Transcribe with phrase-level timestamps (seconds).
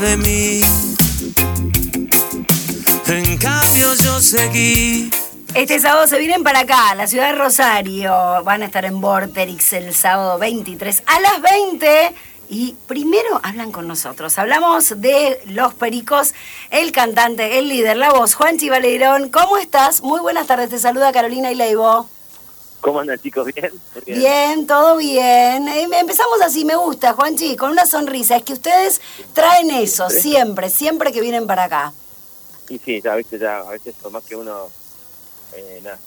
[0.00, 0.60] de mí.
[3.08, 5.10] En cambio yo seguí.
[5.54, 8.12] Este sábado se vienen para acá, la ciudad de Rosario.
[8.44, 12.14] Van a estar en Vorterix el sábado 23 a las 20.
[12.50, 14.38] Y primero hablan con nosotros.
[14.38, 16.32] Hablamos de Los Pericos,
[16.70, 19.30] el cantante, el líder, la voz, Juanchi Valerón.
[19.30, 20.02] ¿Cómo estás?
[20.02, 20.70] Muy buenas tardes.
[20.70, 22.08] Te saluda Carolina Ileibo.
[22.80, 23.46] ¿Cómo andan chicos?
[23.52, 23.72] ¿Bien?
[24.06, 25.66] Bien, todo bien.
[25.68, 28.36] Eh, Empezamos así, me gusta, Juanchi, con una sonrisa.
[28.36, 29.00] Es que ustedes
[29.32, 31.92] traen eso, siempre, siempre que vienen para acá.
[32.68, 34.68] Y sí, ya, a veces, ya, a veces por más que uno
[35.54, 35.98] eh, nada,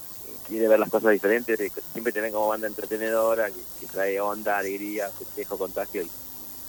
[0.48, 1.60] quiere ver las cosas diferentes,
[1.92, 6.04] siempre tienen como banda entretenedora, que, que trae onda, alegría, festejo, contagio.
[6.04, 6.10] Y,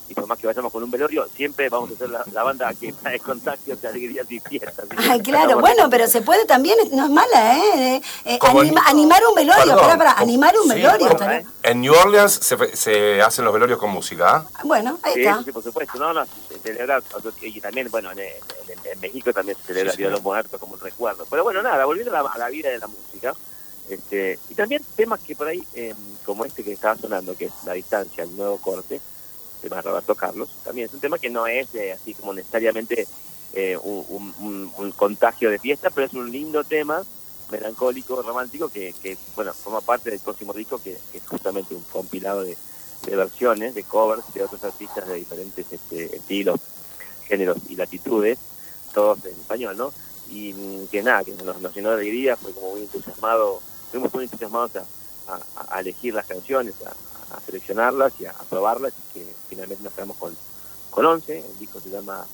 [0.08, 2.72] y por más que vayamos con un velorio, siempre vamos a ser la, la banda
[2.74, 4.84] que trae contagios, alegrías y fiestas.
[4.90, 4.96] ¿sí?
[4.98, 7.96] Ay, claro, bueno, pero se puede también, no es mala, ¿eh?
[7.96, 10.98] Eh, eh, anima- en- animar un velorio, Perdón, pará, pará, animar un sí, velorio.
[10.98, 11.46] bueno, estaría- ¿eh?
[11.62, 14.36] En New Orleans se, se hacen los velorios con música.
[14.54, 14.60] ¿ah?
[14.64, 15.38] Bueno, ahí Sí, está.
[15.38, 15.98] sí, sí, por supuesto.
[15.98, 17.00] No, no, se celebra,
[17.40, 18.32] y también, bueno, en, en-
[18.92, 21.26] en México también se celebra Sí, el Día de los Muertos como un recuerdo.
[21.30, 23.32] Pero bueno, nada, volviendo a la, a la vida de la música,
[23.88, 25.94] este, y también temas que por ahí, eh,
[26.24, 29.00] como este que estaba sonando, que es La Distancia, el nuevo corte,
[29.62, 33.06] tema de Roberto Carlos, también es un tema que no es eh, así como necesariamente
[33.54, 34.04] eh, un,
[34.38, 37.02] un- contagio de fiesta, pero es un lindo tema,
[37.50, 42.42] melancólico, romántico, que, que bueno, forma parte del próximo disco, que, es justamente un compilado
[42.42, 42.56] de,
[43.16, 46.60] versiones, de covers de otros artistas de diferentes este, estilos,
[47.26, 48.38] géneros y latitudes,
[48.94, 49.92] todos en español, ¿no?
[50.30, 53.60] Y mm, que nada, que nos, nos llenó de alegría, fue como muy entusiasmado,
[53.90, 56.90] fuimos muy entusiasmados a, a- a elegir las canciones, a,
[57.36, 60.36] a seleccionarlas y a, a probarlas, y que finalmente nos quedamos con,
[60.90, 62.24] con 11, el disco se llama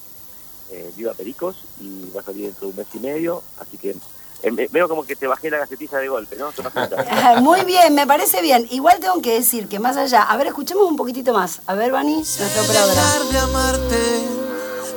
[0.70, 3.96] eh, Viva Pericos y va a salir dentro de un mes y medio, así que
[4.42, 6.52] eh, me- veo como que te bajé la gacetilla de golpe, ¿no?
[7.10, 8.66] Ah, Muy bien, me parece bien.
[8.70, 11.60] Igual tengo que decir que más allá, a ver, escuchemos un poquitito más.
[11.66, 13.02] A ver, Vani, nuestra operadora.
[13.32, 14.28] De amarte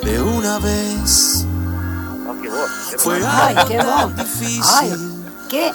[0.04, 1.46] de una vez.
[1.46, 3.20] No, qué voz, qué Fue.
[3.26, 4.16] Ay, qué voz.
[4.16, 4.62] difícil.
[4.64, 4.90] Ay,
[5.52, 5.72] qué,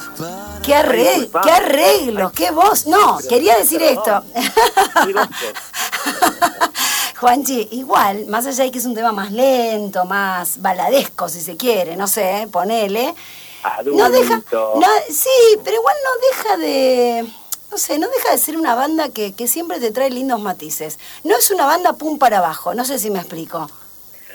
[0.64, 2.87] qué, arreglo, qué arreglos, qué voz.
[2.87, 4.25] No, quería decir esto.
[7.20, 11.56] Juanchi, igual, más allá de que es un tema más lento, más baladesco, si se
[11.56, 13.14] quiere, no sé, ponele.
[13.84, 14.75] No deja, Adulto.
[14.76, 17.26] no, sí, pero igual no deja de,
[17.70, 20.98] no sé, no deja de ser una banda que, que siempre te trae lindos matices.
[21.25, 23.69] No es una banda pum para abajo, no sé si me explico.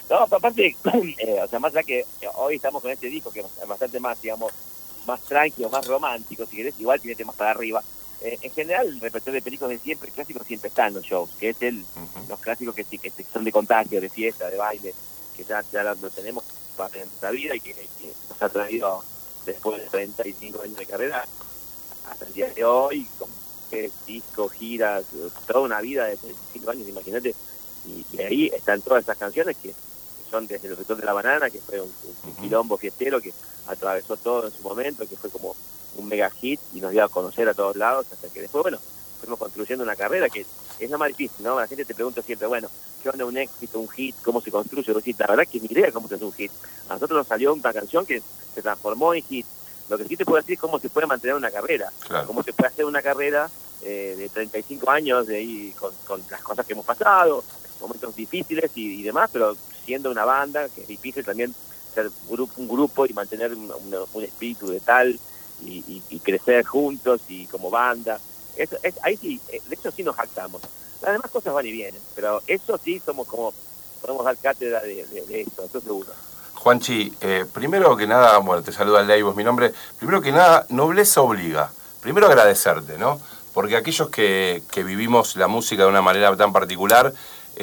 [0.09, 0.75] No, aparte,
[1.19, 4.21] eh, o sea, más allá que hoy estamos con este disco que es bastante más,
[4.21, 4.51] digamos,
[5.05, 7.83] más tranquilo, más romántico, si querés, igual tiene temas para arriba.
[8.21, 11.31] Eh, en general, el repertorio de películas de siempre, clásicos siempre está en los shows,
[11.39, 11.83] que es el,
[12.29, 14.93] los clásicos que que son de contagio, de fiesta, de baile,
[15.35, 16.43] que ya, ya lo tenemos
[16.77, 19.03] para nuestra vida y que, que nos ha traído
[19.45, 21.25] después de 35 años de carrera
[22.09, 23.29] hasta el día de hoy, con
[23.71, 25.05] eh, discos, giras,
[25.47, 27.35] toda una vida de 35 años, imagínate,
[27.85, 31.13] y, y ahí están todas esas canciones que, que son desde el retorno de la
[31.13, 31.91] banana, que fue un,
[32.23, 33.33] un quilombo fiestero que
[33.67, 35.55] atravesó todo en su momento, que fue como
[35.97, 38.79] un mega hit y nos dio a conocer a todos lados, hasta que después, bueno,
[39.19, 40.45] fuimos construyendo una carrera que
[40.79, 41.59] es lo más difícil, ¿no?
[41.59, 42.67] La gente te pregunta siempre, bueno,
[43.03, 44.15] ¿qué onda un éxito, un hit?
[44.23, 44.91] ¿Cómo se construye?
[44.93, 46.51] Vos decís, la verdad que ni idea cómo se hace un hit.
[46.89, 48.21] A nosotros nos salió una canción que
[48.53, 49.45] se transformó en hit.
[49.89, 52.25] Lo que sí te puedo decir es cómo se puede mantener una carrera, Claro.
[52.25, 53.49] cómo se puede hacer una carrera
[53.83, 57.43] eh, de 35 años de ahí con, con las cosas que hemos pasado,
[57.79, 59.55] momentos difíciles y, y demás, pero
[59.85, 61.53] siendo una banda, que es difícil también
[61.93, 65.19] ser grupo, un grupo y mantener un, espíritu de tal
[65.63, 68.19] y, y- y crecer juntos y como banda.
[68.55, 70.61] Eso, es, ahí sí, eh, de eso sí nos jactamos.
[71.01, 73.53] Las demás cosas van y vienen, pero eso sí somos como,
[74.01, 76.09] podemos dar cátedra de, de, de esto, eso seguro.
[76.55, 79.73] Juanchi, eh, primero que nada, bueno, te saluda Leibo, es mi nombre.
[79.97, 81.71] Primero que nada, nobleza obliga.
[82.01, 83.19] Primero agradecerte, ¿no?
[83.53, 87.13] Porque aquellos que, que vivimos la música de una manera tan particular,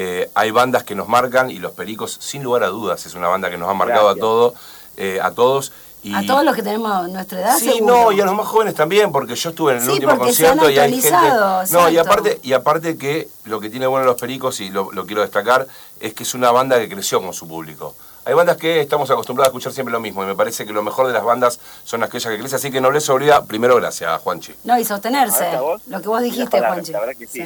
[0.00, 3.26] eh, hay bandas que nos marcan y Los Pericos, sin lugar a dudas, es una
[3.26, 4.54] banda que nos ha marcado a, todo,
[4.96, 5.72] eh, a todos.
[6.04, 8.04] Y, A todos los que tenemos nuestra edad, Sí, seguro.
[8.04, 10.32] no, y a los más jóvenes también, porque yo estuve en el Sí, último porque
[10.32, 11.72] se han concierto y hay gente.
[11.72, 15.04] No, y aparte, y aparte que lo que tiene bueno los pericos, y lo, lo
[15.04, 15.66] quiero destacar,
[15.98, 17.96] es que es una banda que creció con su público.
[18.24, 20.84] Hay bandas que estamos acostumbrados a escuchar siempre lo mismo, y me parece que lo
[20.84, 24.22] mejor de las bandas son aquellas que crecen, así que no les obliga, primero gracias,
[24.22, 24.54] Juanchi.
[24.62, 25.56] No, y sostenerse.
[25.56, 26.92] Vos, Lo que vos dijiste, palabras, Juanchi.
[26.92, 27.42] La verdad que sí.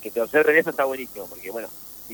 [0.00, 1.66] Que te observen eso está buenísimo, porque bueno,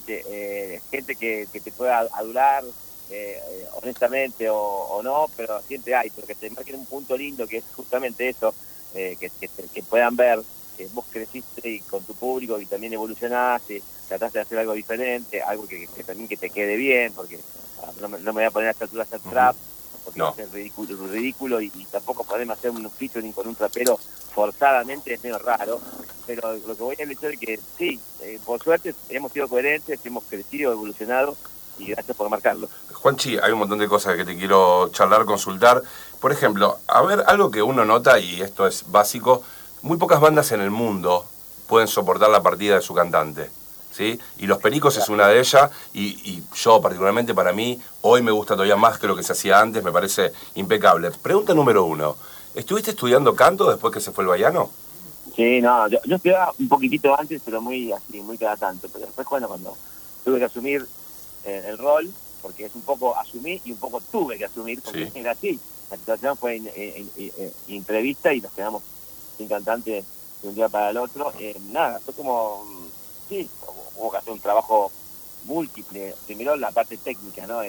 [0.06, 2.64] eh, gente que, que te pueda adular
[3.10, 7.46] eh, eh, honestamente o, o no, pero siempre hay, porque te marquen un punto lindo
[7.46, 8.54] que es justamente eso,
[8.94, 10.40] eh, que, que, que puedan ver
[10.76, 15.40] que vos creciste y con tu público y también evolucionaste, trataste de hacer algo diferente,
[15.42, 17.38] algo que, que también que te quede bien, porque
[17.82, 19.56] ah, no, me, no me voy a poner a esta altura a hacer trap,
[20.04, 20.26] porque No.
[20.26, 23.98] va a ser ridículo, ridículo y, y tampoco podemos hacer un featuring con un trapero
[24.34, 25.80] forzadamente, es medio raro,
[26.26, 30.00] pero lo que voy a hecho de que sí, eh, por suerte hemos sido coherentes,
[30.04, 31.36] hemos crecido, evolucionado
[31.78, 32.68] y gracias por marcarlo.
[32.92, 35.82] Juanchi, hay un montón de cosas que te quiero charlar, consultar.
[36.20, 39.42] Por ejemplo, a ver, algo que uno nota, y esto es básico,
[39.82, 41.26] muy pocas bandas en el mundo
[41.68, 43.50] pueden soportar la partida de su cantante.
[43.96, 44.18] ¿Sí?
[44.38, 48.32] Y Los Pericos es una de ellas, y, y, yo particularmente para mí, hoy me
[48.32, 51.12] gusta todavía más que lo que se hacía antes, me parece impecable.
[51.12, 52.16] Pregunta número uno,
[52.56, 54.70] ¿estuviste estudiando canto después que se fue el Bayano?
[55.36, 59.06] Sí, no, yo, yo estudiaba un poquitito antes, pero muy así, muy cada tanto, pero
[59.06, 59.76] después bueno, cuando
[60.24, 60.84] tuve que asumir
[61.44, 62.10] eh, el rol,
[62.42, 65.18] porque es un poco asumí y un poco tuve que asumir, porque Sí.
[65.20, 68.82] era así, la situación fue in- in- in- in- imprevista y nos quedamos
[69.38, 70.04] sin cantante
[70.42, 72.84] de un día para el otro, eh, nada, fue como, mm,
[73.28, 74.90] sí, hubo- hubo que hacer un trabajo
[75.44, 77.60] múltiple, primero la parte técnica, ¿no?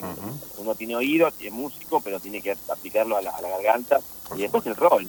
[0.58, 4.00] Uno tiene oído, es músico, pero tiene que aplicarlo a la, a la garganta,
[4.30, 5.06] Por y después el rol.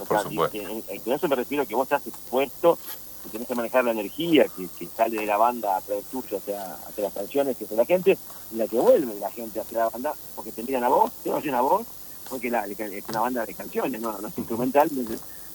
[0.00, 0.56] O Por sea, y- supuesto.
[0.56, 2.78] y- y- y con eso me refiero que vos estás expuesto,
[3.22, 6.38] que tenés que manejar la energía que, que sale de la banda a través tuyo
[6.38, 8.18] hacia, hacia las canciones, que es la gente,
[8.52, 11.30] y la que vuelve la gente hacia la banda, porque te miran a vos, te
[11.30, 11.86] oyen a vos,
[12.28, 14.90] porque la, es una banda de canciones, no, no es instrumental,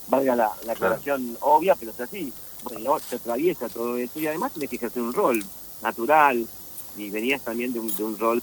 [0.07, 2.31] valga la, la aclaración obvia, pero es así.
[2.63, 5.43] Bueno, te atraviesa todo eso y además tienes que ejercer un rol
[5.81, 6.47] natural,
[6.97, 8.41] y venías también de un, de un rol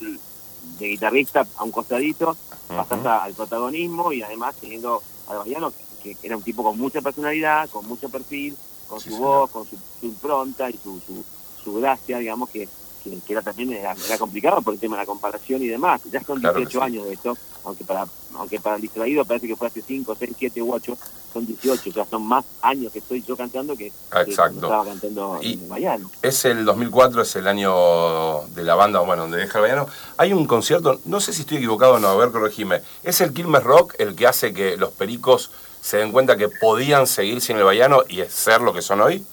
[0.78, 2.36] de guitarrista a un costadito,
[2.68, 5.72] pasás a- al protagonismo y además teniendo al Bayano,
[6.02, 8.56] que, que era un tipo con mucha personalidad, con mucho perfil,
[8.88, 9.28] con Sí, su señor.
[9.28, 11.24] voz, con su, su impronta y su, su,
[11.62, 12.68] su gracia, digamos, que,
[13.04, 16.00] que, que era también era, era complicado por el tema de la comparación y demás.
[16.10, 16.84] Ya son Claro que 18 sí.
[16.84, 20.34] años de esto, aunque para aunque para el distraído parece que fue hace 5, 6,
[20.38, 20.96] 7 u 8,
[21.32, 23.86] son 18, o sea, son más años que estoy yo cantando que,
[24.26, 24.56] Exacto.
[24.56, 26.10] estaba cantando Y- en el Bayano.
[26.22, 29.86] Es el 2004, es el año de la banda, bueno, donde deja el Bayano.
[30.16, 32.82] Hay un concierto, no sé si estoy equivocado o no, a ver, corregime.
[33.02, 35.50] ¿Es el Quilmes Rock el que hace que los pericos
[35.80, 39.24] se den cuenta que podían seguir sin el Bayano y ser lo que son hoy?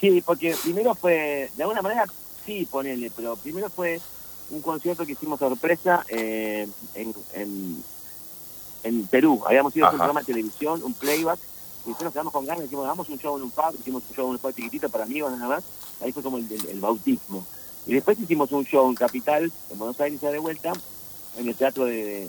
[0.00, 2.06] Sí, porque primero fue, de alguna manera,
[2.46, 4.00] sí, ponele, pero primero fue
[4.50, 7.84] un concierto que hicimos sorpresa eh, en, en,
[8.88, 9.40] en Perú.
[9.46, 11.38] Habíamos ido a hacer un programa de televisión, un playback,
[11.84, 14.14] y después nos quedamos con ganas, dijimos, hagamos un show en un pub, hicimos un
[14.16, 15.64] show en un pub chiquitito para amigos nada más,
[16.02, 17.44] ahí fue como el, el- el bautismo.
[17.86, 20.72] Y después hicimos un show en Capital, en Buenos Aires ya de vuelta,
[21.38, 22.28] en el teatro de,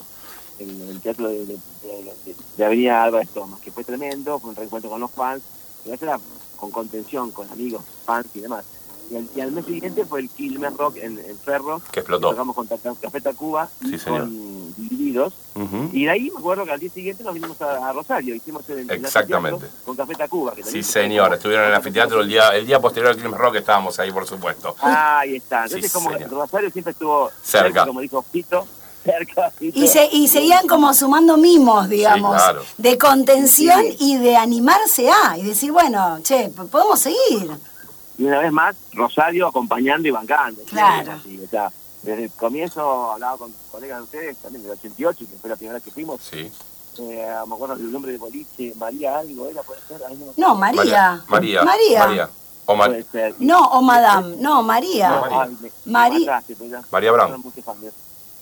[0.59, 4.51] en el teatro de, de, de- de- de Avenida Álvarez Thomas, que fue tremendo, fue
[4.51, 5.41] un reencuentro con los fans,
[5.83, 6.19] pero eso era
[6.55, 8.65] con contención, con amigos, fans y demás.
[9.11, 12.29] Y al, y al mes siguiente fue el Quilmes Rock en, en Ferro, Que explotó.
[12.29, 14.21] tocamos con Café Tacuba y Sí, señor.
[14.21, 14.48] con
[15.93, 18.67] Y de ahí me acuerdo que al día siguiente nos vinimos a, a Rosario, hicimos
[18.69, 19.55] el, el Exactamente.
[19.55, 20.53] anfiteatro con Café Tacuba.
[20.53, 23.55] Que Sí, señor, estuvieron en el anfiteatro el día, el día posterior al Quilmes Rock,
[23.55, 24.75] estábamos ahí, por supuesto.
[24.81, 25.63] Ahí está.
[25.65, 26.29] Entonces, Sí, como señor.
[26.31, 27.85] Rosario siempre estuvo Cerca.
[27.85, 28.65] como dijo Fito,
[29.03, 29.51] cerca.
[29.59, 32.61] Y, se, y seguían como sumando mimos, digamos, claro.
[32.77, 33.95] de contención Sí.
[33.99, 37.49] y de animarse a, y decir, bueno, che, podemos seguir.
[38.17, 40.61] Y una vez más, Rosario acompañando y bancando.
[40.69, 41.13] Claro.
[41.13, 41.69] Así, o sea,
[42.03, 45.73] desde el comienzo hablaba con colegas de ustedes, también del 88, que fue la primera
[45.75, 46.21] vez que fuimos.
[46.21, 46.51] Sí.
[47.01, 49.61] Eh, me acuerdo del nombre de boliche, María algo, ¿era?
[49.63, 50.01] ¿Puede ser?
[50.07, 51.23] Ay, no, No, María.
[51.27, 51.63] María.
[51.63, 51.99] María.
[52.05, 52.29] María.
[52.65, 53.35] O Mar- Puede ser.
[53.39, 55.09] No, o Madame, no, María.
[55.09, 55.41] No, María.
[55.41, 56.55] Ay, me- me mataste,
[56.91, 57.43] María Brown.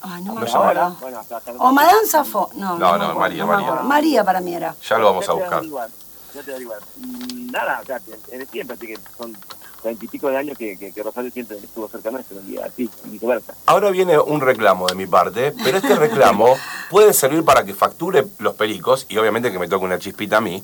[0.01, 0.57] Ay, no me No, acuerdo.
[0.57, 2.49] Ahora, bueno, hasta- hasta- O Madame Safo.
[2.55, 3.67] No, No, me no, acuerdo, María, me María.
[3.67, 3.83] acuerdo.
[3.87, 4.75] María para mí era.
[4.87, 5.63] Ya lo vamos a buscar.
[5.63, 6.79] ya te voy a averiguar.
[6.97, 7.97] Mm, Nada, o sea,
[8.31, 9.35] es de siempre, así que son
[9.83, 13.55] veintipico de años que, que, que Rosario siempre estuvo cerca nuestro, y así, y viceversa.
[13.65, 16.55] Ahora viene un reclamo de mi parte, pero este reclamo
[16.89, 20.41] puede servir para que facture los pericos y obviamente que me toque una chispita a
[20.41, 20.63] mí.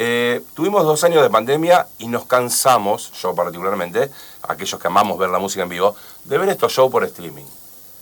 [0.00, 4.10] Eh, tuvimos dos años de pandemia y nos cansamos, yo particularmente,
[4.42, 7.44] aquellos que amamos ver la música en vivo, de ver estos shows por streaming.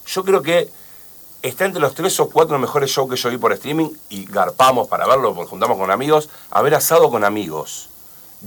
[0.06, 0.68] Yo creo que
[1.40, 4.88] está entre los tres o cuatro mejores shows que yo vi por streaming y garpamos
[4.88, 7.88] para verlo, porque juntamos con amigos, haber asado con amigos.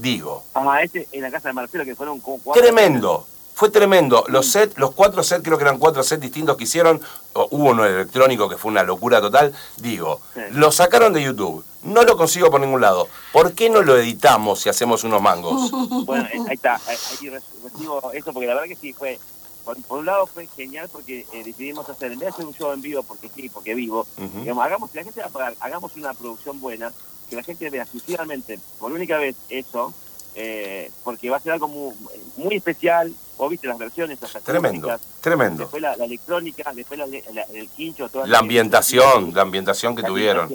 [0.02, 2.62] Digo, Ah, este en la casa de Marcelo, que fueron como cuatro.
[2.64, 3.26] Tremendo.
[3.54, 4.24] Fue tremendo.
[4.30, 7.02] Los sets, los cuatro sets, creo que eran cuatro sets distintos que hicieron.
[7.34, 9.54] Hubo uno electrónico que fue una locura total.
[9.78, 10.40] Digo, Sí.
[10.52, 11.66] lo sacaron de YouTube.
[11.84, 13.10] No lo consigo por ningún lado.
[13.34, 15.70] ¿Por qué no lo editamos y hacemos unos mangos?
[16.06, 19.20] Bueno, ahí está, ahí ahí re- recibo eso, porque la verdad que sí fue.
[19.66, 22.54] Por, por un lado fue genial porque eh, decidimos hacer, en vez de hacer un
[22.56, 24.08] show en vivo, porque sí, porque vivo,
[24.42, 26.92] digamos, hagamos, si la gente va a pagar, hagamos una producción buena,
[27.30, 29.94] que la gente vea exclusivamente, por única vez, eso,
[30.36, 31.94] eh, porque va a ser algo muy,
[32.38, 33.14] muy especial.
[33.38, 35.64] Vos viste las versiones, las Tremendo, tremendo.
[35.64, 40.04] Después la, la electrónica, después la, la- el quincho, toda La ambientación, la ambientación que
[40.04, 40.54] tuvieron.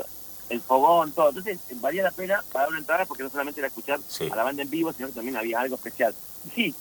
[0.51, 1.31] El fogón, todo.
[1.31, 4.29] Entonces, valía la pena pagar una entrada porque no solamente era escuchar Sí.
[4.31, 6.15] a la banda en vivo, sino que también había algo especial.
[6.55, 6.75] Sí,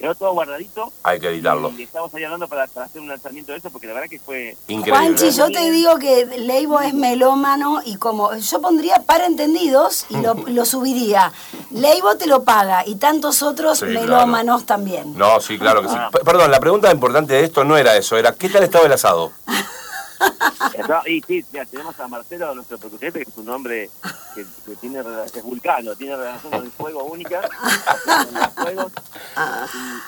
[0.00, 0.92] quedó todo guardadito.
[1.02, 1.70] Hay que editarlo.
[1.76, 4.18] Y estamos ahí hablando para, para hacer un lanzamiento de eso, porque la verdad que
[4.18, 4.56] fue...
[4.68, 4.92] Increíble.
[4.92, 10.16] Juanchi, yo te digo que Leibo es melómano y como yo pondría para entendidos y
[10.16, 11.32] lo, lo subiría.
[11.70, 15.16] Leibo te lo paga y tantos otros Sí, melómanos también.
[15.16, 15.94] No, sí, claro que sí.
[15.96, 16.10] Ah.
[16.24, 19.32] Perdón, la pregunta importante de esto no era eso, era ¿qué tal estaba el asado?
[20.88, 23.90] No, y sí, mira, tenemos a Marcelo, nuestro percusionista, que es un hombre
[24.34, 25.00] que, que tiene
[25.34, 27.40] es vulcano, tiene relación con el fuego única,
[28.04, 28.92] con los fuegos,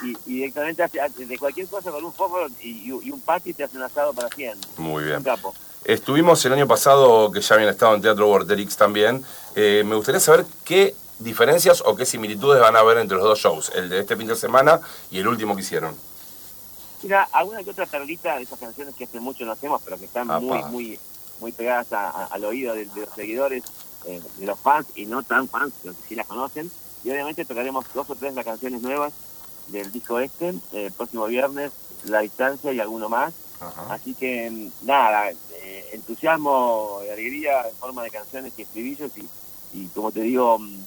[0.02, 3.10] y, y- y directamente hace, hace de cualquier cosa con un fuego y, y- y
[3.10, 4.58] un pati te hace un asado para 100.
[4.78, 5.22] Muy Un bien.
[5.22, 5.54] capo.
[5.84, 9.24] Estuvimos el año pasado, que ya habían estado en Teatro Vorterix también.
[9.56, 13.38] Eh, me gustaría saber qué diferencias o qué similitudes van a haber entre los dos
[13.38, 15.96] shows, el de este fin de semana y el último que hicieron.
[17.02, 20.04] Mira, alguna que otra perlita de esas canciones que hace mucho no hacemos, pero que
[20.06, 20.98] están muy, muy,
[21.40, 23.62] muy pegadas a- a- al oído de, de los seguidores,
[24.06, 26.70] eh, de los fans y no tan fans, pero que sí las conocen.
[27.04, 29.12] Y obviamente tocaremos dos o tres de las canciones nuevas
[29.66, 30.54] del disco este, eh,
[30.86, 31.72] el próximo viernes,
[32.04, 33.34] La Distancia y alguno más.
[33.60, 33.94] Ajá.
[33.94, 39.28] Así que mm, nada, eh, entusiasmo y alegría en forma de canciones y estribillos y,
[39.72, 40.78] y como te digo, mm,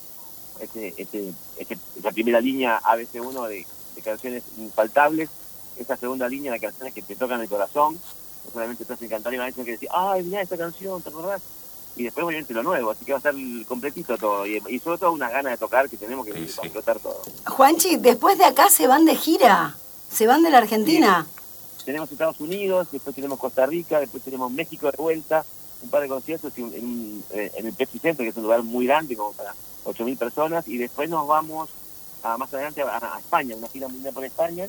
[0.61, 1.77] este, este, este-
[2.13, 5.29] primera línea ABC1 de, de canciones infaltables,
[5.77, 7.95] esa segunda línea de canciones que te tocan el corazón,
[8.45, 11.01] no solamente te hacen cantar y van a decir que decir, ay, mirá esta canción,
[11.01, 11.41] ¿te acordás?
[11.97, 13.33] Y después obviamente lo nuevo, así que va a estar
[13.67, 16.59] completito todo y, y sobre todo una gana de tocar que tenemos que Sí, sí.
[16.63, 17.21] explotar todo.
[17.47, 19.75] Juanchi, después de acá se van de gira.
[20.11, 21.25] Se van de la Argentina.
[21.85, 25.45] tenemos Estados Unidos, después tenemos Costa Rica, después tenemos México de vuelta,
[25.81, 28.63] un par de conciertos en, en, eh, en el Pepsi Center, que es un lugar
[28.63, 29.53] muy grande, como para
[29.85, 31.69] 8.000 personas, y después nos vamos
[32.23, 34.67] a, más adelante a, a España, una gira mundial por España,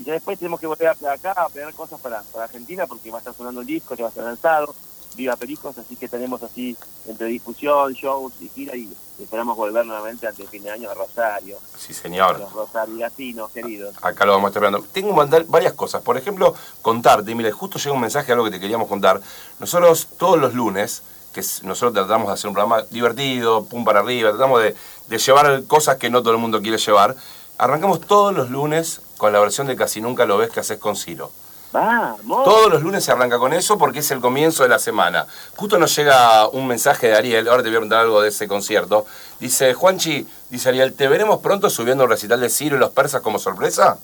[0.00, 3.10] y ya después tenemos que volver a- acá a pegar cosas para, para Argentina, porque
[3.10, 4.74] va a estar sonando el disco, ya va a estar lanzado,
[5.16, 6.76] Viva Pericos, así que tenemos así
[7.06, 8.88] entre difusión, shows y gira, y
[9.20, 12.38] esperamos volver nuevamente antes del fin de año a Rosario, Sí, señor.
[12.38, 13.94] los rosariatinos queridos.
[14.02, 14.86] Acá lo vamos a estar esperando.
[14.92, 16.00] Tengo que mandar varias cosas.
[16.02, 19.20] Por ejemplo, contarte, mire, justo llega un mensaje, algo que te queríamos contar.
[19.58, 21.02] Nosotros todos los lunes,
[21.34, 24.76] que nosotros tratamos de hacer un programa divertido, pum para arriba, tratamos de,
[25.08, 27.16] de llevar cosas que no todo el mundo quiere llevar.
[27.58, 30.96] Arrancamos todos los lunes con la versión de Casi Nunca Lo Ves que haces con
[30.96, 31.30] Ciro.
[31.72, 32.42] ¡Vamos!
[32.42, 35.26] Todos los lunes se arranca con eso porque es el comienzo de la semana.
[35.56, 38.48] Justo nos llega un mensaje de Ariel, ahora te voy a preguntar algo de ese
[38.48, 39.04] concierto.
[39.38, 43.20] Dice, Juanchi, dice Ariel, ¿te veremos pronto subiendo el recital de Ciro y los persas
[43.20, 43.98] como sorpresa?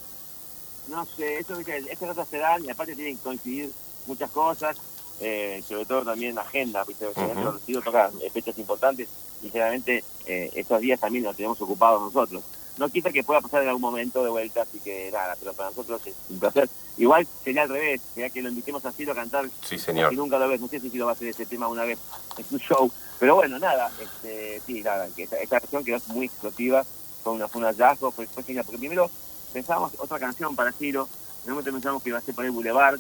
[0.88, 1.58] No sé, estas
[1.98, 3.72] cosas se dan y aparte tienen que coincidir
[4.06, 4.76] muchas cosas,
[5.20, 7.08] eh, sobre todo también agenda, ¿viste?
[7.08, 7.40] Ujú.
[7.42, 9.08] los recitos tocan eh, fechas importantes
[9.42, 12.42] y generalmente eh, estos días también los tenemos ocupados nosotros.
[12.78, 15.70] No quita que pueda pasar en algún momento de vuelta, así que nada, pero para
[15.70, 16.68] nosotros es un placer.
[16.98, 20.12] Igual sería al revés, sería que lo invitemos a Ciro a cantar Sí, señor.
[20.12, 21.98] y nunca lo ves, no sé si Ciro va a hacer ese tema una vez
[22.36, 26.26] en su show, pero bueno, nada, este, sí, nada, que esta, esta canción quedó muy
[26.26, 26.84] explosiva,
[27.22, 29.10] fue, una, fue un hallazgo, fue, fue genial, porque primero
[29.52, 31.08] pensábamos otra canción para Ciro,
[31.44, 32.98] en un momento pensamos que iba a ser por el Boulevard,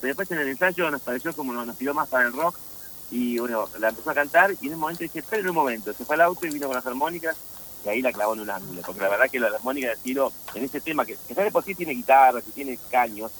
[0.00, 2.56] pero después en el ensayo nos pareció como nos, nos tiró más para el rock,
[3.10, 6.04] y bueno, la empezó a cantar, y en un momento dije, esperen un momento, se
[6.04, 7.36] fue al auto y vino con las armónicas,
[7.84, 10.32] y ahí la clavó en un ángulo, porque la verdad que la armónica de Ciro,
[10.54, 13.30] en ese tema, que, que ya de por sí tiene guitarras y tiene caños,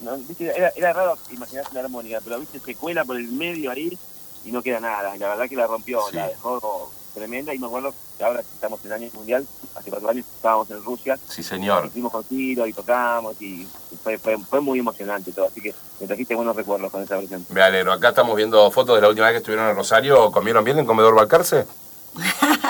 [0.00, 0.46] no, ¿viste?
[0.56, 3.98] Era, era raro imaginarse una armónica, pero viste, se cuela por el medio ahí
[4.44, 5.16] y no queda nada.
[5.16, 6.16] Y la verdad que la rompió, Sí.
[6.16, 7.52] la dejó tremenda.
[7.52, 10.84] Y me acuerdo que ahora estamos en el año mundial, hace cuatro años estábamos en
[10.84, 11.86] Rusia, Sí, señor.
[11.86, 13.66] estuvimos con Tiro y tocamos y
[14.04, 15.46] fue, fue, fue muy emocionante todo.
[15.46, 17.44] Así que me trajiste buenos recuerdos con esa versión.
[17.48, 17.92] Me alegro.
[17.92, 20.30] Acá estamos viendo fotos de la última vez que estuvieron en Rosario.
[20.30, 21.66] ¿Comieron bien en Comedor Balcarce?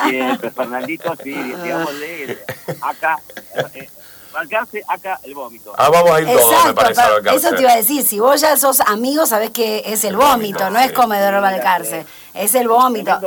[0.07, 2.37] Siempre, Fernandito, sí, digámosle,
[2.81, 3.19] acá,
[3.73, 3.89] eh,
[4.31, 5.73] Balcarce, acá el vómito.
[5.77, 8.19] Ah, vamos a ir todos, me Exacto, parece, a eso te iba a decir, si
[8.19, 10.93] vos ya sos amigo, sabés que es el vómito, no es sí.
[10.93, 13.19] comedor balcarce, es el vómito.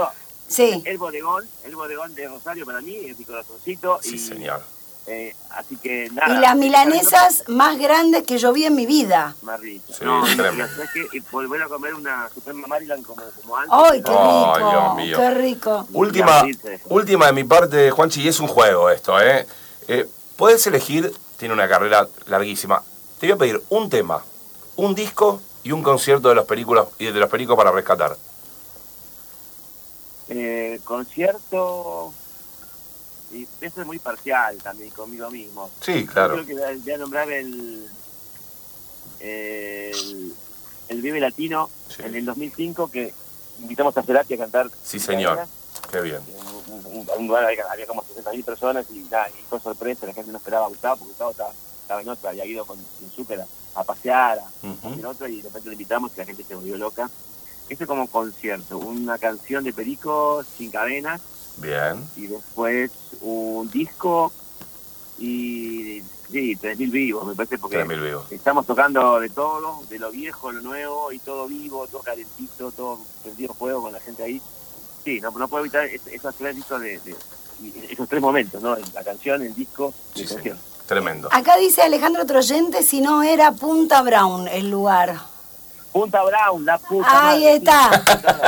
[0.49, 3.99] Sí, El bodegón, el bodegón de Rosario para mí es mi corazoncito.
[4.03, 4.63] Sí, y, señor.
[5.07, 6.35] Eh, así que nada.
[6.35, 9.35] y las milanesas más grandes que yo vi en mi vida.
[9.43, 9.93] Más rico.
[9.93, 10.65] Sí, no, tremendo.
[11.13, 11.19] y.
[11.19, 13.73] Y volver a comer una Suprema Maryland como, como antes.
[13.73, 14.71] ¡Ay, qué rico!
[14.71, 15.19] Dios mío.
[15.19, 15.87] ¡Qué rico!
[15.93, 16.45] Última,
[16.85, 19.47] última de mi parte, Juanchi, y es un juego esto, ¿eh?
[19.89, 22.83] eh Puedes elegir, tiene una carrera larguísima.
[23.19, 24.25] Te voy a pedir un tema,
[24.77, 28.17] un disco y un concierto de los películas y de los pericos para rescatar.
[30.29, 32.13] Eh, concierto.
[33.33, 35.71] Y eso es muy parcial también conmigo mismo.
[35.81, 36.35] Sí, Yo claro.
[36.35, 37.87] Creo que voy a- nombrar el.
[39.21, 40.35] El,
[40.89, 42.03] el Vive Latino Sí.
[42.03, 43.13] en el 2005 que
[43.61, 44.71] invitamos a Cerati a cantar.
[44.85, 45.47] Sí, señor.
[45.91, 46.21] Qué bien.
[46.69, 50.33] un, un- un lugar había, como 60.000 personas y, nada, y fue sorpresa, la gente
[50.33, 53.47] no esperaba a Gustavo porque Gustavo estaba, estaba en otra, había ido con Shinsuke a,
[53.81, 54.89] a pasear, a, Ujú.
[54.95, 57.11] en otra y de repente lo invitamos y la gente se volvió loca.
[57.69, 61.21] Eso como concierto, una canción de Perico sin cadenas
[61.59, 62.05] Bien.
[62.17, 62.91] y después
[63.21, 64.33] un disco
[65.19, 68.33] y sí, 3.000 vivos, me parece, porque 3.000 vivos.
[68.33, 72.99] estamos tocando de todo, de lo viejo, lo nuevo, y todo vivo, todo calentito, todo
[73.23, 74.41] prendido fuego con la gente ahí.
[75.05, 77.01] Sí, no, no puedo evitar es- esos tres discos de,
[77.91, 78.77] esos tres momentos, ¿no?
[78.95, 80.35] La canción, el disco Sí, señor.
[80.35, 80.63] concierto.
[80.87, 81.29] Tremendo.
[81.31, 85.21] Acá dice Alejandro Troyente si no era Punta Brown el lugar.
[85.93, 88.03] Punta Brown, la puta Ahí madre, está,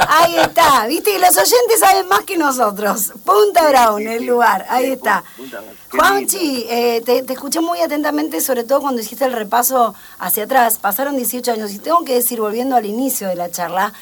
[0.09, 0.87] ahí está.
[0.87, 3.13] Viste que los oyentes saben más que nosotros.
[3.25, 5.23] Punta Brown, sí, el lugar, ahí Sí, está.
[5.37, 5.61] Punta
[5.91, 10.79] Juanchi, eh, te, te escuché muy atentamente, sobre todo cuando hiciste el repaso hacia atrás.
[10.79, 13.93] Pasaron 18 años y tengo que decir, volviendo al inicio de la charla,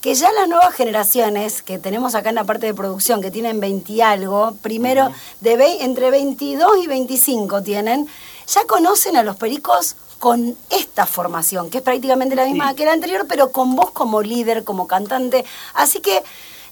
[0.00, 3.58] que ya las nuevas generaciones que tenemos acá en la parte de producción, que tienen
[3.60, 8.08] 20 y algo, primero, de vei- entre 22 y 25 tienen,
[8.46, 12.76] ya conocen a los pericos con esta formación, que es prácticamente la misma Sí.
[12.76, 15.44] que la anterior, pero con vos como líder, como cantante.
[15.74, 16.22] Así que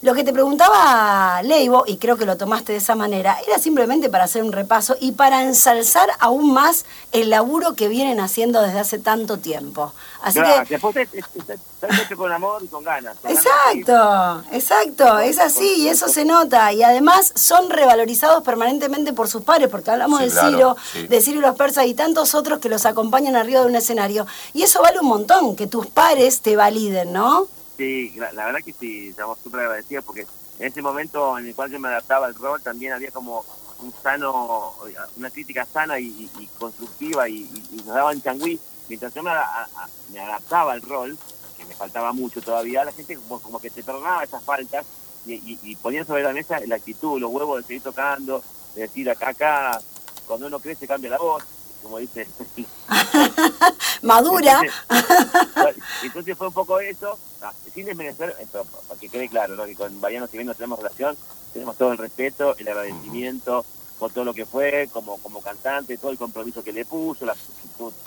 [0.02, 4.09] lo que te preguntaba Leibo, y creo que lo tomaste de esa manera, era simplemente
[4.09, 8.78] para hacer un repaso y para ensalzar aún más el laburo que vienen haciendo desde
[8.78, 9.92] hace tanto tiempo.
[10.23, 10.69] Así Gracias.
[10.69, 10.75] que...
[10.75, 13.16] Después es- es- está, está hecho con amor y con ganas.
[13.19, 16.73] con ganas de- Exacto, exacto, es así y eso se nota.
[16.73, 21.07] Y además son revalorizados permanentemente por sus pares, porque hablamos Sí, de claro, Ciro, sí.
[21.09, 24.26] de Ciro y los persas y tantos otros que los acompañan arriba de un escenario.
[24.54, 27.47] Y eso vale un montón, que tus pares te validen, ¿no?
[27.80, 30.26] Sí, la, la verdad que sí, estamos súper agradecidos porque
[30.58, 33.42] en ese momento en el cual yo me adaptaba al rol también había como
[33.78, 34.75] un sano,
[35.16, 37.37] una crítica sana y, y- y constructiva y,
[37.72, 38.60] y- nos daban changüí.
[38.90, 41.16] Mientras yo me, a- a- me adaptaba al rol,
[41.56, 44.84] que me faltaba mucho todavía, la gente como, como que te perdonaba esas faltas
[45.25, 48.44] y, ponía sobre la mesa la actitud, los huevos de seguir tocando,
[48.75, 49.80] de decir acá, acá,
[50.26, 51.42] cuando uno crece cambia la voz,
[51.82, 52.28] como dice
[54.02, 54.60] Madura.
[54.60, 59.64] Entonces, entonces fue un poco eso, ah, sin desmerecer, eh, para que quede claro, ¿no?
[59.64, 61.16] que con Bayano si bien no tenemos relación,
[61.52, 63.64] tenemos todo el respeto, el agradecimiento
[63.99, 67.37] por todo lo que fue, como, como cantante, todo el compromiso que le puso, la,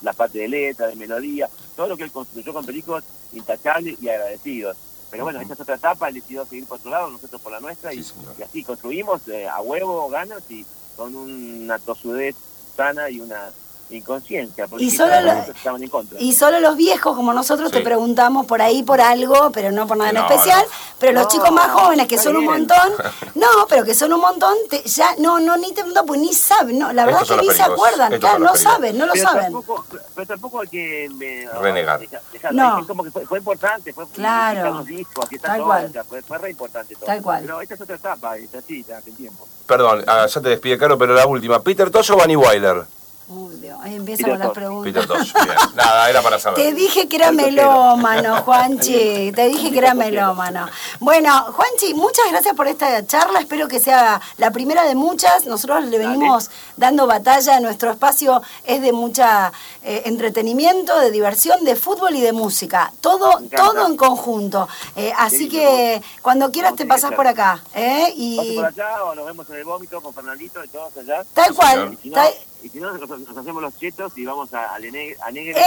[0.01, 4.09] la parte de letra, de melodía, todo lo que él construyó con Pericos, intachable y
[4.09, 4.75] agradecidos.
[5.11, 7.59] Pero bueno, esta es otra etapa, él decidió seguir por otro lado, nosotros por la
[7.59, 8.33] nuestra, y, Sí, señor.
[8.39, 12.35] y así construimos eh, a huevo, ganas y con una tosudez
[12.75, 13.51] sana y una
[13.97, 16.19] inconsciencia, porque Y solo lo- muchos estaban en contra.
[16.19, 17.83] Y solo los viejos como nosotros te Sí.
[17.83, 20.63] preguntamos por ahí por algo, pero no por nada en No, especial.
[20.67, 20.71] no.
[20.99, 22.77] Pero los No, chicos más jóvenes que son un montón,
[23.35, 26.33] no, pero que son un montón, te- ya no, no, ni te preguntan, pues ni
[26.33, 29.05] saben, no, la verdad Estos que ni los se acuerdan, claro, no los saben, no
[29.05, 29.43] lo pero saben.
[29.43, 31.99] Tampoco, pero tampoco hay que me- Renegar.
[31.99, 32.79] deja- dejar- No.
[32.79, 34.73] Es como que fue, fue importante, fue Claro.
[34.75, 35.85] los discos, aquí está Tal todo, cual.
[35.85, 37.05] o sea, fue, fue re importante todo.
[37.05, 37.41] Tal cual.
[37.41, 39.47] Pero esta es otra etapa, es así, ya hace tiempo.
[39.67, 41.61] Perdón, ah, ya te despide Caro, pero la última.
[41.61, 42.83] ¿Peter Tosh o Bunny Weiler?
[43.29, 44.93] Uy, Dios, ahí empiezan Peter con las preguntas.
[44.93, 45.55] Peter Tosh, bien.
[45.75, 46.61] Nada, era para saber.
[46.61, 49.31] Te dije que era melómano, Juanchi.
[49.31, 50.67] Te dije que era melómano.
[50.99, 53.39] Bueno, Juanchi, muchas gracias por esta charla.
[53.39, 55.45] Espero que sea la primera de muchas.
[55.45, 57.59] Nosotros le venimos dando batalla.
[57.61, 59.51] Nuestro espacio es de mucha
[59.83, 62.91] eh, entretenimiento, de diversión, de fútbol y de música.
[63.01, 64.67] Todo, todo en conjunto.
[64.95, 67.63] Eh, así que cuando quieras te pasas por acá.
[67.73, 68.13] ¿eh?
[68.17, 71.23] Y por allá o nos vemos en el vómito con Fernandito y todos allá.
[71.33, 71.97] tal cual.
[72.03, 72.33] no, tal-
[72.63, 75.17] y si no nos, nos hacemos los chetos y vamos a, a, Negre.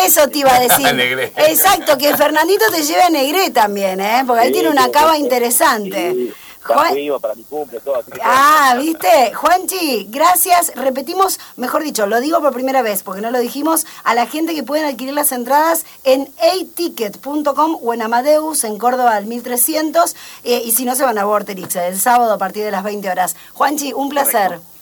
[0.05, 0.87] Eso te iba a decir.
[1.37, 4.25] Exacto, que Fernandito te lleve a Negré también, ¿eh?
[4.27, 5.21] Porque ahí Sí, tiene una cava sí.
[5.21, 6.13] interesante.
[6.15, 6.33] Sí,
[6.63, 7.95] Juan- para mi cumple, todo.
[7.97, 9.33] así Ah, ¿viste?
[9.35, 10.73] Juanchi, gracias.
[10.75, 14.53] Repetimos, mejor dicho, lo digo por primera vez porque no lo dijimos, a la gente
[14.55, 20.17] que pueden adquirir las entradas en aticket.com o en Amadeus, en Córdoba al 1300.
[20.45, 23.09] eh, y si no, se van a Vorterix el sábado a partir de las 20
[23.11, 23.37] horas.
[23.53, 24.49] Juanchi, un placer.
[24.49, 24.76] Correcto.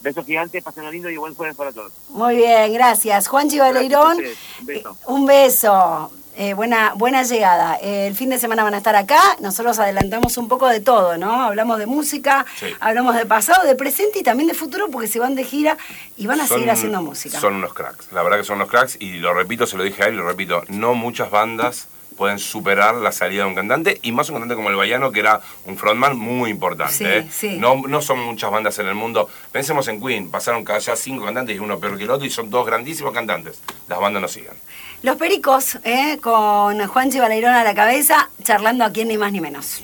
[0.00, 1.92] Besos gigantes, pasen lindo y buen jueves para todos.
[2.08, 3.28] Muy bien, gracias.
[3.30, 3.60] Gracias
[3.94, 4.36] a ustedes.
[4.56, 4.90] Un beso.
[4.90, 6.12] eh, un beso.
[6.36, 7.76] Eh, buena, buena llegada.
[7.82, 9.20] Eh, el fin de semana van a estar acá.
[9.40, 11.42] Nosotros adelantamos un poco de todo, ¿no?
[11.42, 12.66] Hablamos de música, Sí.
[12.80, 15.76] hablamos de pasado, de presente y también de futuro porque se van de gira
[16.16, 17.38] y van a Son- seguir haciendo música.
[17.40, 18.10] Son unos cracks.
[18.12, 18.96] La verdad que son unos cracks.
[19.00, 20.62] Y lo repito, se lo dije a él y lo repito.
[20.68, 21.88] No muchas bandas
[22.20, 23.98] pueden superar la salida de un cantante.
[24.02, 26.92] Y más un cantante como el Bayano, que era un frontman muy importante.
[26.92, 27.26] Sí, ¿eh?
[27.32, 27.56] sí.
[27.56, 29.30] No, no son muchas bandas en el mundo.
[29.50, 30.30] Pensemos en Queen.
[30.30, 32.26] Pasaron cada ya cinco cantantes y uno peor que el otro.
[32.26, 33.62] Y son dos grandísimos cantantes.
[33.88, 34.54] Las bandas no sigan.
[35.00, 36.18] Los Pericos, ¿eh?
[36.20, 39.80] con Juanchi Baleirón a la cabeza, charlando aquí ni más ni menos.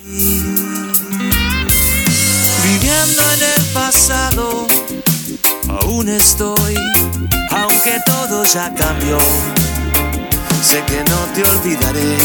[2.64, 4.66] Viviendo en el pasado,
[5.70, 6.76] aún estoy,
[7.50, 9.16] aunque todo ya cambió.
[10.66, 12.16] Sé que no te olvidaré,